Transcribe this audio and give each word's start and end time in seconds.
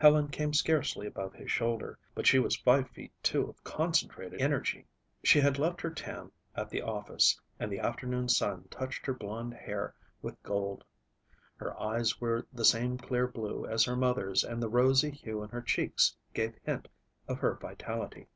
Helen 0.00 0.28
came 0.28 0.54
scarcely 0.54 1.06
above 1.06 1.34
his 1.34 1.52
shoulder, 1.52 1.98
but 2.14 2.26
she 2.26 2.38
was 2.38 2.56
five 2.56 2.88
feet 2.88 3.12
two 3.22 3.42
of 3.50 3.62
concentrated 3.64 4.40
energy. 4.40 4.86
She 5.22 5.40
had 5.40 5.58
left 5.58 5.82
her 5.82 5.90
tam 5.90 6.32
at 6.56 6.70
the 6.70 6.80
office 6.80 7.38
and 7.60 7.70
the 7.70 7.78
afternoon 7.80 8.30
sun 8.30 8.64
touched 8.70 9.04
her 9.04 9.12
blond 9.12 9.52
hair 9.52 9.94
with 10.22 10.42
gold. 10.42 10.84
Her 11.56 11.78
eyes 11.78 12.18
were 12.18 12.46
the 12.50 12.64
same 12.64 12.96
clear 12.96 13.26
blue 13.28 13.66
as 13.66 13.84
her 13.84 13.94
mother's 13.94 14.42
and 14.42 14.62
the 14.62 14.70
rosy 14.70 15.10
hue 15.10 15.42
in 15.42 15.50
her 15.50 15.60
cheeks 15.60 16.16
gave 16.32 16.54
hint 16.64 16.88
of 17.28 17.40
her 17.40 17.54
vitality. 17.54 18.26